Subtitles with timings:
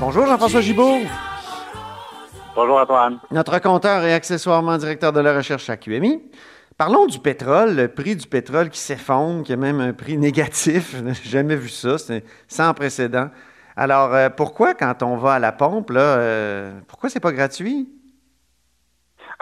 [0.00, 0.98] Bonjour Jean-François Gibault.
[2.56, 3.20] Bonjour Antoine.
[3.30, 6.20] Notre compteur et accessoirement directeur de la recherche à QMI.
[6.76, 10.96] Parlons du pétrole, le prix du pétrole qui s'effondre, qui a même un prix négatif.
[10.96, 13.28] Je n'ai jamais vu ça, c'est sans précédent.
[13.76, 17.88] Alors, euh, pourquoi quand on va à la pompe, là, euh, pourquoi c'est pas gratuit?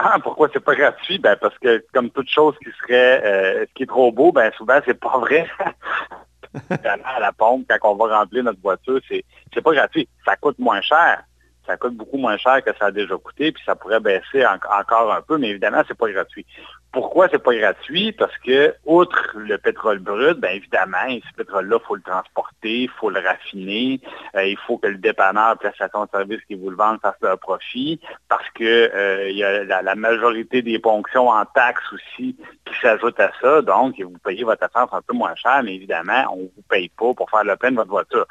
[0.01, 1.19] Ah, pourquoi c'est pas gratuit?
[1.19, 4.79] Ben, parce que comme toute chose qui serait euh, qui est trop beau, ben souvent
[4.85, 5.45] c'est pas vrai.
[6.69, 10.07] à la pompe, quand on va remplir notre voiture, c'est, c'est pas gratuit.
[10.25, 11.23] Ça coûte moins cher.
[11.67, 15.13] Ça coûte beaucoup moins cer que ça a déjà coûté, puis ça pourrait baisser encore
[15.13, 16.45] un peu, mais évidemment, c'est pas gratuit.
[16.91, 18.11] Pourquoi c'est pas gratuit?
[18.13, 22.89] Parce que, outre le pétrole brut, bien évidemment, ce pétrole-là, il faut le transporter, il
[22.89, 24.01] faut le raffiner,
[24.35, 27.15] euh, il faut que le dépanneur, la station de service qui vous le vend fasse
[27.21, 32.35] leur profit, parce que euh, il y a la, majorité des ponctions en taxes aussi
[32.65, 33.61] qui s'ajoutent à ça.
[33.61, 36.89] Donc, vous payez votre essence un peu moins cher, mais évidemment, on ne vous paye
[36.89, 38.25] pas pour faire le plein de votre voiture.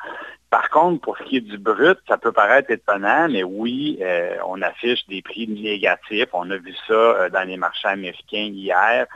[0.50, 4.36] Par contre, pour ce qui est du brut, ça peut paraître étonnant, mais oui, euh,
[4.46, 6.28] on affiche des prix négatifs.
[6.32, 9.06] On a vu ça dans les marchés américains hier,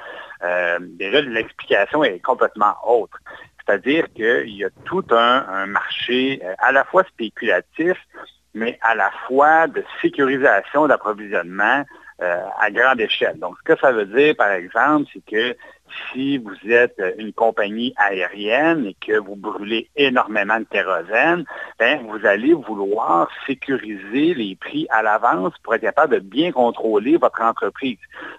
[0.43, 3.19] euh, déjà l'explication est complètement autre.
[3.65, 7.97] C'est-à-dire qu'il y a tout un, marché euh, à la fois spéculatif,
[8.55, 13.39] mais à la fois de sécurisation d'approvisionnement euh, à grande échelle.
[13.39, 15.57] Donc, ce que ça veut dire, par exemple, c'est que
[16.13, 21.45] si vous êtes une compagnie aérienne et que vous brûlez énormément de kérosène,
[21.79, 27.17] ben, vous allez vouloir sécuriser les prix à l'avance pour être capable de bien contrôler
[27.17, 27.99] votre entreprise.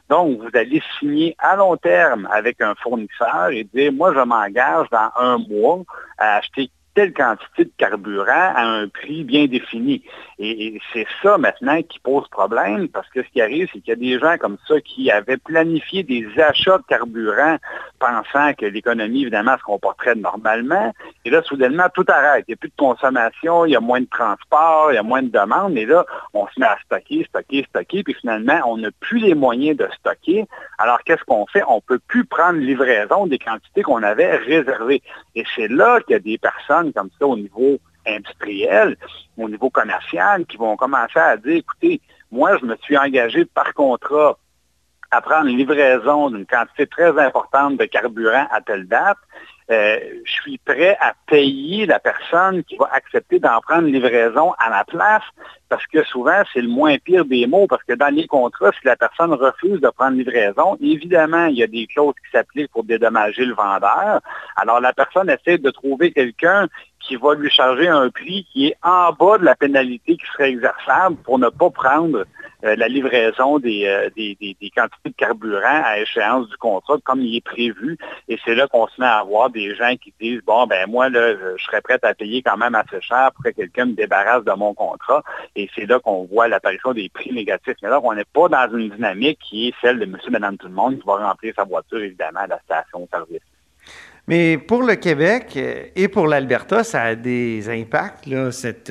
[0.10, 4.88] Donc, vous allez signer à long terme avec un fournisseur et dire, moi, je m'engage
[4.92, 5.84] dans un mois
[6.18, 10.04] à acheter telle quantité de carburant à un prix bien défini.
[10.40, 13.94] Et, c'est ça maintenant qui pose problème parce que ce qui arrive, c'est qu'il y
[13.94, 17.58] a des gens comme ça qui avaient planifié des achats de carburant
[18.04, 20.94] pensant que l'économie, évidemment, se comporterait normalement.
[21.24, 22.44] Et là, soudainement, tout arrête.
[22.48, 25.04] Il n'y a plus de consommation, il y a moins de transport, il y a
[25.04, 25.78] moins de demandes.
[25.78, 28.04] Et là, on se met à stocker, stocker, stocker.
[28.04, 30.46] Puis finalement, on n'a plus les moyens de stocker.
[30.78, 31.64] Alors, qu'est-ce qu'on fait?
[31.68, 35.02] On ne peut plus prendre livraison des quantités qu'on avait réservées.
[35.36, 38.98] Et c'est là qu'il y a des personnes comme ça au niveau industriel,
[39.38, 43.74] au niveau commercial, qui vont commencer à dire, écoutez, moi, je me suis engagé par
[43.74, 44.38] contrat
[45.14, 49.18] à prendre une livraison d'une quantité très importante de carburant à telle date.
[49.74, 54.70] Euh, je suis prêt à payer la personne qui va accepter d'en prendre livraison à
[54.70, 55.24] ma place,
[55.68, 58.86] parce que souvent, c'est le moins pire des mots, parce que dans les contrats, si
[58.86, 62.84] la personne refuse de prendre livraison, évidemment, il y a des clauses qui s'appliquent pour
[62.84, 64.22] dédommager le vendeur.
[64.58, 66.68] Alors, la personne essaie de trouver quelqu'un
[67.00, 70.52] qui va lui charger un prix qui est en bas de la pénalité qui serait
[70.52, 72.26] exerçable pour ne pas prendre
[72.64, 77.36] euh, la livraison euh, des, des, quantités de carburant à échéance du contrat comme il
[77.36, 77.98] est prévu.
[78.30, 81.10] Et c'est là qu'on se met à avoir des gens qui disent, bon, ben moi,
[81.10, 84.44] là, je serais prêt à payer quand même assez cher pour que quelqu'un me débarrasse
[84.44, 85.24] de mon contrat.
[85.56, 87.76] Et c'est là qu'on voit l'apparition des prix négatifs.
[87.82, 90.68] Mais là, on n'est pas dans une dynamique qui est celle de monsieur, madame, tout
[90.68, 93.42] le monde qui va remplir sa voiture, évidemment, à la station-service.
[94.28, 98.90] Mais pour le Québec euh, et pour l'Alberta, ça a des impacts, là, cette,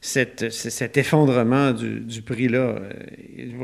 [0.00, 2.58] cet effondrement du, prix-là.
[2.58, 2.90] Euh,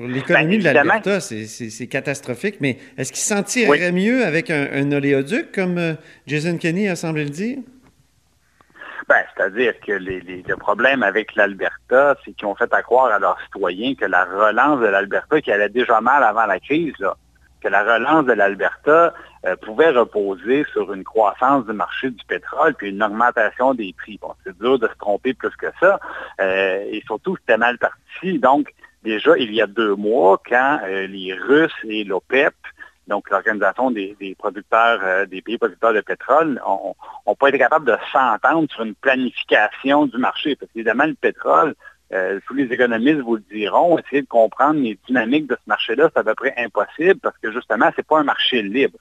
[0.08, 5.78] l'économie de l'Alberta, c'est catastrophique, mais est-ce qu'il s'en tirerait mieux avec un, oléoduc, comme
[5.78, 5.94] euh,
[6.26, 7.58] Jason Kenney a semblé le dire?
[9.08, 13.18] Ben, C'est-à-dire que les, le problème avec l'Alberta, c'est qu'ils ont fait à croire à
[13.18, 17.16] leurs citoyens que la relance de l'Alberta, qui allait déjà mal avant la crise, là,
[17.64, 19.14] que la relance de l'Alberta
[19.46, 24.18] euh, pouvait reposer sur une croissance du marché du pétrole puis une augmentation des prix.
[24.20, 25.98] Bon, c'est dur de se tromper plus que ça.
[26.40, 28.38] Euh, et surtout, c'était mal parti.
[28.38, 28.68] Donc,
[29.02, 32.54] déjà, il y a deux mois, quand euh, les Russes et l'OPEP
[33.06, 38.66] donc l'organisation des, producteurs, des pays producteurs de pétrole, ont pas été capables de s'entendre
[38.72, 40.56] sur une planification du marché.
[40.56, 41.74] Parce qu'évidemment, le pétrole,
[42.14, 46.10] euh, tous les économistes vous le diront, essayer de comprendre les dynamiques de ce marché-là,
[46.12, 48.98] c'est à peu près impossible parce que justement, ce n'est pas un marché libre.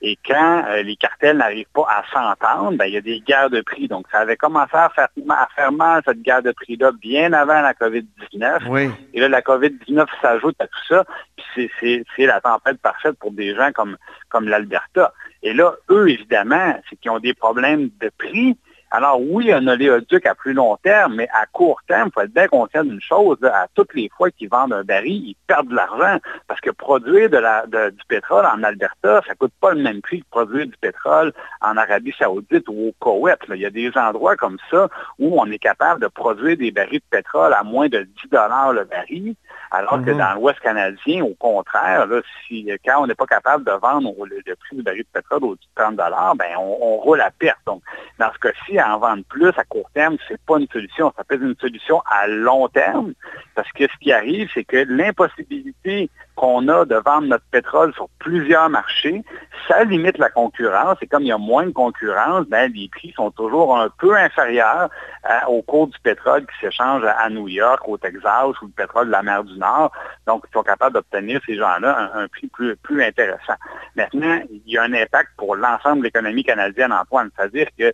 [0.00, 3.50] Et quand euh, les cartels n'arrivent pas à s'entendre, ben, il y a des guerres
[3.50, 3.88] de prix.
[3.88, 7.60] Donc, ça avait commencé à faire, à faire mal, cette guerre de prix-là, bien avant
[7.60, 8.90] la COVID-19.
[9.12, 11.04] Et là, la COVID-19 s'ajoute à tout ça.
[11.36, 13.96] Puis c'est la tempête parfaite pour des gens comme,
[14.28, 15.12] comme l'Alberta.
[15.42, 18.56] Et là, eux, évidemment, c'est qu'ils ont des problèmes de prix,
[18.96, 22.32] alors oui, un oléoduc à plus long terme, mais à court terme, il faut être
[22.32, 25.74] bien conscient d'une chose, à toutes les fois qu'ils vendent un baril, ils perdent de
[25.74, 30.20] l'argent parce que produire du pétrole en Alberta, ça ne coûte pas le même prix
[30.20, 33.40] que produire du pétrole en Arabie saoudite ou au Koweït.
[33.48, 34.88] Il y a des endroits comme ça
[35.18, 38.84] où on est capable de produire des barils de pétrole à moins de 10 le
[38.84, 39.34] baril.
[39.70, 40.18] Alors que mhm.
[40.18, 42.06] dans l'Ouest canadien, au contraire,
[42.46, 45.56] si, quand on n'est pas capable de vendre le, prix du baril de pétrole au
[45.74, 47.58] 30 ben on, roule à perte.
[47.66, 47.82] Donc,
[48.18, 51.12] dans ce cas-ci, en vendre plus à court terme, c'est pas une solution.
[51.16, 53.14] Ça peut être une solution à long terme,
[53.54, 58.08] parce que ce qui arrive, c'est que l'impossibilité qu'on a de vendre notre pétrole sur
[58.18, 59.22] plusieurs marchés,
[59.68, 60.96] ça limite la concurrence.
[61.00, 64.16] Et comme il y a moins de concurrence, ben, les prix sont toujours un peu
[64.16, 64.90] inférieurs
[65.30, 69.06] euh, au cours du pétrole qui s'échange à, New York, au Texas ou le pétrole
[69.06, 69.92] de la mer du Nord.
[70.26, 73.54] Donc, ils sont capables d'obtenir, ces gens-là, un, prix plus, plus intéressant.
[73.96, 77.30] Maintenant, il y a un impact pour l'ensemble de l'économie canadienne, Antoine.
[77.36, 77.92] C'est-à-dire que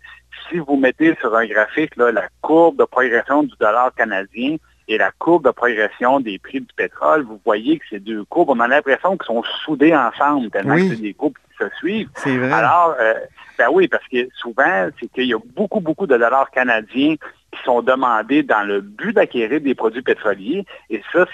[0.48, 4.56] si vous mettez sur un graphique la courbe de progression du dollar canadien,
[4.90, 8.50] et la courbe de progression des prix du pétrole, vous voyez que ces deux courbes,
[8.50, 12.08] on a l'impression qu'elles sont soudées ensemble, tellement que c'est des courbes qui se suivent.
[12.16, 12.52] C'est vrai.
[12.52, 13.14] Alors, euh,
[13.56, 17.14] ben oui, parce que souvent, c'est qu'il y a beaucoup, beaucoup de dollars canadiens
[17.52, 20.64] qui sont demandés dans le but d'acquérir des produits pétroliers.
[20.88, 21.24] Et ça,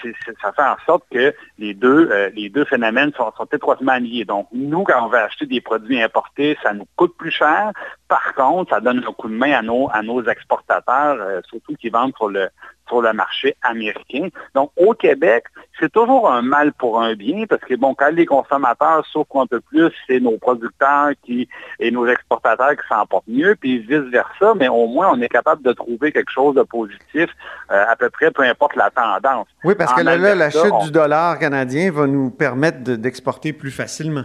[0.43, 4.25] ça fait en sorte que les deux, euh, les deux phénomènes sont, sont, étroitement liés.
[4.25, 7.71] Donc, nous, quand on veut acheter des produits importés, ça nous coûte plus cher.
[8.07, 11.73] Par contre, ça donne un coup de main à nos, à nos exportateurs, euh, surtout
[11.75, 12.49] qui vendent sur le,
[12.87, 14.29] sur le marché américain.
[14.55, 15.45] Donc, au Québec,
[15.79, 19.47] c'est toujours un mal pour un bien parce que, bon, quand les consommateurs souffrent un
[19.47, 21.47] peu plus, c'est nos producteurs qui,
[21.79, 25.61] et nos exportateurs qui s'en portent mieux, puis vice-versa, mais au moins, on est capable
[25.63, 27.29] de trouver quelque chose de positif
[27.71, 29.47] euh, à peu près, peu importe la tendance.
[29.63, 34.23] Oui, parce que là, la chute du dollar canadien va nous permettre d'exporter plus facilement.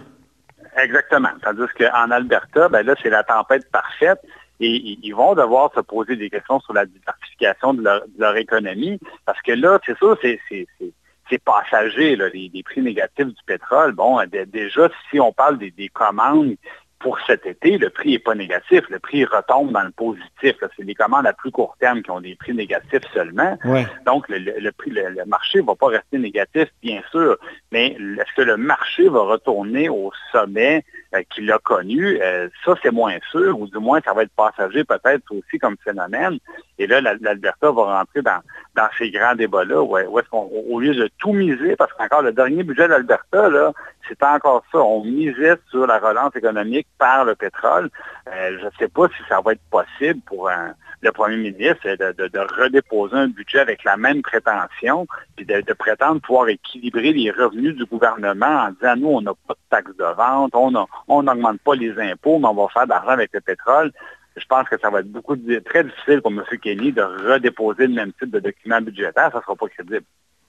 [0.76, 1.28] Exactement.
[1.42, 4.20] Tandis qu'en Alberta, ben là, c'est la tempête parfaite
[4.62, 7.82] et ils vont devoir se poser des questions sur la diversification de
[8.16, 13.92] leur, économie, parce que là, c'est ça, c'est passager, les, prix négatifs du pétrole.
[13.92, 16.54] Bon, déjà, si on parle des, commandes
[17.00, 18.82] pour cet été, le prix n'est pas négatif.
[18.88, 20.54] Le prix retombe dans le positif.
[20.76, 23.58] C'est les commandes à plus court terme qui ont des prix négatifs seulement.
[24.06, 27.36] Donc, le, prix, le, marché ne va pas rester négatif, bien sûr.
[27.72, 30.84] Mais est-ce que le marché va retourner au sommet
[31.30, 34.84] qu'il a connu, euh, ça c'est moins sûr, ou du moins ça va être passager
[34.84, 36.38] peut-être aussi comme phénomène.
[36.78, 38.40] Et là, l'Alberta va rentrer dans,
[38.74, 42.32] dans ces grands débats-là, où, est-ce qu'on, au lieu de tout miser, parce qu'encore le
[42.32, 43.72] dernier budget de l'Alberta, là,
[44.08, 44.78] c'était encore ça.
[44.78, 47.88] On misait sur la relance économique par le pétrole.
[48.28, 51.88] Euh, je ne sais pas si ça va être possible pour un, le premier ministre
[51.96, 55.06] de, redéposer un budget avec la même prétention,
[55.36, 59.54] puis de, prétendre pouvoir équilibrer les revenus du gouvernement en disant, nous, on n'a pas
[59.54, 63.10] de taxes de vente, on n'augmente pas les impôts, mais on va faire de l'argent
[63.10, 63.92] avec le pétrole.
[64.36, 66.42] Je pense que ça va être beaucoup très difficile pour M.
[66.62, 69.30] Kenny de redéposer le même type de document budgétaire.
[69.30, 70.04] Ça ne sera pas crédible.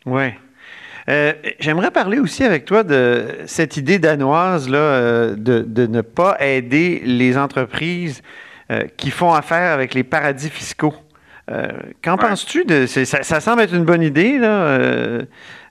[0.05, 0.33] Oui.
[1.09, 5.99] Euh, j'aimerais parler aussi avec toi de cette idée danoise là, euh, de, de, ne
[5.99, 8.21] pas aider les entreprises
[8.73, 10.95] euh, qui font affaire avec les paradis fiscaux.
[11.51, 11.67] Euh,
[12.01, 14.79] qu'en penses-tu de ça, ça, semble être une bonne idée là.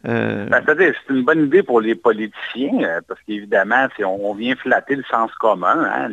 [0.05, 4.97] Euh, ben, c'est une bonne idée pour les politiciens parce qu'évidemment, on, on, vient flatter
[4.97, 5.85] le sens commun.
[5.85, 6.11] Hein,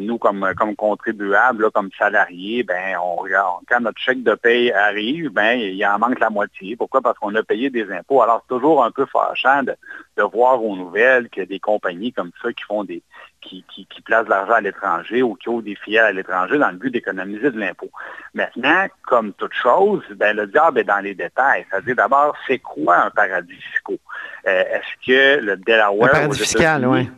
[0.00, 3.24] nous, comme, comme contribuables, comme salariés, ben, on,
[3.68, 6.76] quand notre chèque de paye arrive, ben, il en manque la moitié.
[6.76, 7.02] Pourquoi?
[7.02, 8.22] Parce qu'on a payé des impôts.
[8.22, 9.74] Alors, c'est toujours un peu fâchant de,
[10.16, 13.02] de voir aux nouvelles qu'il y a des compagnies comme ça qui font des,
[13.40, 16.58] qui, qui, qui placent de l'argent à l'étranger ou qui ont des filiales à l'étranger
[16.58, 17.90] dans le but d'économiser de l'impôt.
[18.34, 21.66] Maintenant, comme toute chose, ben, le diable est dans les détails.
[21.70, 23.96] C'est-à-dire d'abord, c'est quoi un paradis fiscal?
[24.46, 26.12] Euh, est-ce que le Delaware...
[26.12, 27.10] Paradis fiscal, oui.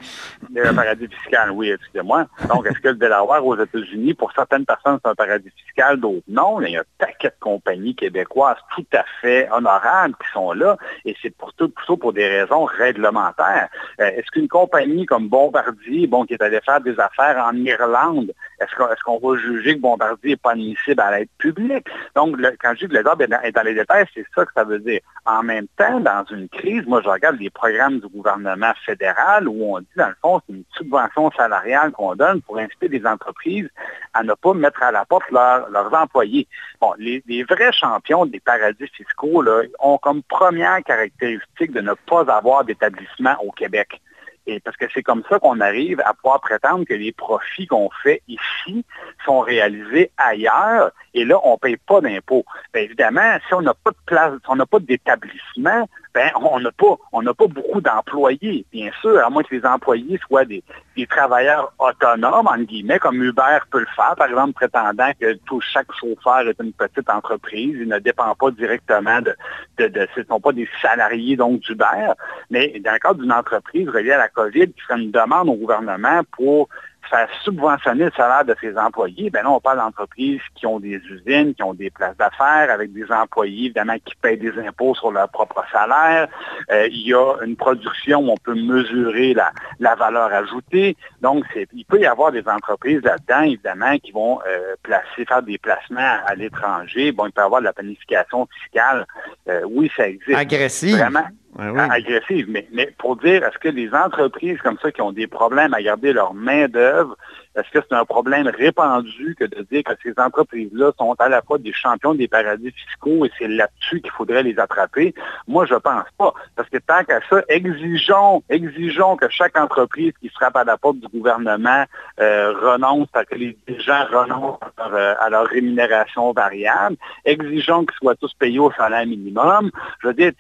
[0.74, 2.26] Paradis fiscal, oui, excusez-moi.
[2.48, 6.24] Donc, est-ce que le Delaware aux États-Unis, pour certaines personnes, c'est un paradis fiscal, d'autres
[6.29, 6.60] non?
[6.60, 10.76] Il y a un paquet de compagnies québécoises tout à fait honorables qui sont là,
[11.05, 13.69] et c'est pour tout, ça pour des raisons réglementaires.
[14.00, 18.32] Euh, est-ce qu'une compagnie comme Bombardier, bon, qui est allée faire des affaires en Irlande,
[18.60, 21.86] est-ce qu'on va juger que Bombardier n'est pas admissible à l'aide publique?
[22.14, 24.64] Donc, quand je dis que le job est dans, les détails, c'est ça que ça
[24.64, 25.00] veut dire.
[25.24, 29.74] En même temps, dans une crise, moi, je regarde les programmes du gouvernement fédéral où
[29.74, 33.69] on dit, dans le fond, c'est une subvention salariale qu'on donne pour inciter les entreprises
[34.12, 36.46] à ne pas mettre à la porte leurs employés.
[36.78, 42.31] Bon, les, vrais champions des paradis fiscaux là, ont comme première caractéristique de ne pas
[42.31, 44.00] avoir d'établissement au Québec.
[44.46, 47.91] Et parce que c'est comme ça qu'on arrive à pouvoir prétendre que les profits qu'on
[48.03, 48.84] fait ici
[49.25, 52.44] sont réalisés ailleurs et là, on ne paye pas d'impôts.
[52.75, 56.70] évidemment, si on n'a pas de place, si on n'a pas d'établissement, ben, on n'a
[56.72, 60.63] pas, pas beaucoup d'employés, bien sûr, à moins que les employés soient des,
[61.08, 65.93] travailleurs autonomes, en guillemets, comme Uber peut le faire, par exemple, prétendant que tout chaque
[65.93, 69.34] chauffeur est une petite entreprise, il ne dépend pas directement de,
[69.79, 72.12] de, de ce ne sont pas des salariés donc d'Uber,
[72.50, 75.55] mais dans le cadre d'une entreprise reliée à la COVID qui ferait une demande au
[75.55, 76.69] gouvernement pour
[77.09, 80.97] faire subventionner le salaire de ses employés, ben là, on parle d'entreprises qui ont des
[80.97, 85.11] usines, qui ont des places d'affaires, avec des employés, évidemment, qui payent des impôts sur
[85.11, 86.29] leur propre salaire.
[86.71, 90.97] Euh, il y a une production où on peut mesurer la, la valeur ajoutée.
[91.21, 95.59] Donc, il peut y avoir des entreprises là-dedans, évidemment, qui vont euh, placer, faire des
[95.59, 97.13] placements à, l'étranger.
[97.13, 99.06] Bon, il peut y avoir de la planification fiscale.
[99.49, 100.39] Euh, oui, ça existe.
[100.39, 100.97] Agressive.
[100.97, 101.27] Vraiment.
[101.59, 102.47] Agressive.
[102.49, 105.82] Mais, mais pour dire, est-ce que les entreprises comme ça qui ont des problèmes à
[105.82, 107.17] garder leur main-d'œuvre,
[107.55, 111.43] est-ce que c'est un problème répandu que de dire que ces entreprises-là sont à la
[111.43, 115.15] fois des champions des paradis fiscaux et c'est là-dessus qu'il faudrait les attraper?
[115.49, 116.32] Moi, je pense pas.
[116.56, 120.99] Parce que tant qu'à ça, exigeons, exigeons que chaque entreprise qui frappe à la porte
[120.99, 121.84] du gouvernement
[122.20, 126.96] euh, renonce, à que les gens renoncent à leur, rémunération variable.
[127.25, 129.70] Exigeons qu'ils soient tous payés au salaire minimum.
[130.03, 130.32] Je veux dire,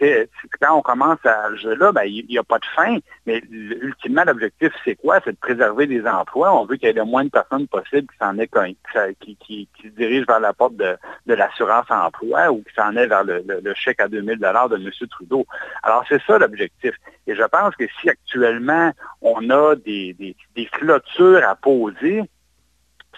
[0.60, 2.98] quand on commence à ce jeu-là, ben, il n'y a pas de fin.
[3.26, 5.20] Mais ultimement, l'objectif, c'est quoi?
[5.24, 6.54] C'est de préserver des emplois.
[6.54, 8.36] On veut qu'il y ait le moins de personnes possible qui s'en
[9.20, 13.24] qui, qui, se dirigent vers la porte de, l'assurance emploi ou qui s'en est vers
[13.24, 13.42] le,
[13.74, 14.90] chèque à 2000 dollars de M.
[15.06, 15.46] Trudeau.
[15.82, 16.92] Alors, c'est ça l'objectif.
[17.26, 22.22] Et je pense que si actuellement on a des, des, clôtures à poser,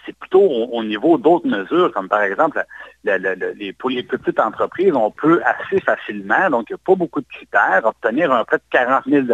[0.04, 2.62] c'est plutôt au, niveau d'autres mesures, comme par exemple,
[3.04, 7.20] les, pour les petites entreprises, on peut assez facilement, donc il n'y a pas beaucoup
[7.20, 9.26] de critères, obtenir un prêt de 40 000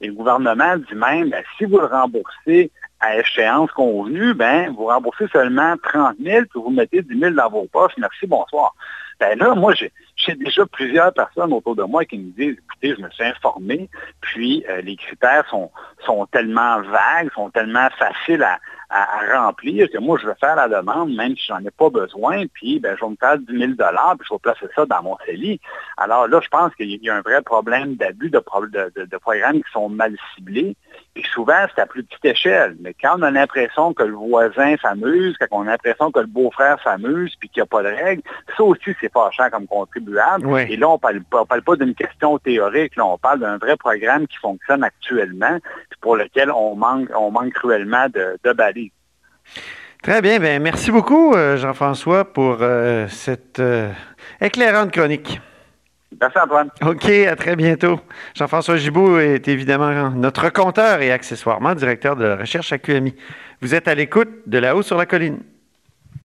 [0.00, 4.86] Et le gouvernement dit même, ben, si vous le remboursez à échéance convenue, ben, vous
[4.86, 7.94] remboursez seulement 30 000, puis vous mettez 10 000 dans vos poches.
[7.98, 8.74] Merci, bonsoir.
[9.22, 13.00] Ben là, moi, j'ai déjà plusieurs personnes autour de moi qui me disent, écoutez, je
[13.00, 13.88] me suis informé,
[14.20, 15.70] puis euh, les critères sont,
[16.04, 18.58] sont tellement vagues, sont tellement faciles à,
[19.32, 22.80] remplir que moi, je vais faire la demande, même si j'en ai pas besoin, puis
[22.80, 25.60] ben, je vais me faire 10 000 puis je vais placer ça dans mon CELI.
[25.96, 29.72] Alors là, je pense qu'il y a un vrai problème d'abus de, de, programmes qui
[29.72, 30.76] sont mal ciblés.
[31.14, 32.76] Puis souvent, c'est à plus petite échelle.
[32.80, 36.26] Mais quand on a l'impression que le voisin s'amuse, quand on a l'impression que le
[36.26, 38.22] beau-frère s'amuse, puis qu'il n'y a pas de règles,
[38.56, 40.48] ça aussi, c'est fâchant comme contribuable.
[40.68, 43.76] Et là, on ne parle, parle, pas d'une question théorique, là, on parle d'un vrai
[43.76, 45.58] programme qui fonctionne actuellement,
[46.00, 48.90] pour lequel on manque, on manque cruellement de, de balises.
[50.02, 50.40] Très bien.
[50.40, 53.92] Bien, merci beaucoup, euh, Jean-François, pour euh, cette euh,
[54.40, 55.40] éclairante chronique.
[56.20, 56.68] Merci Antoine.
[56.82, 58.00] OK, à très bientôt.
[58.34, 63.14] Jean-François Gibault est évidemment notre compteur et accessoirement directeur de recherche à QMI.
[63.60, 65.38] Vous êtes à l'écoute de là-haut sur la colline.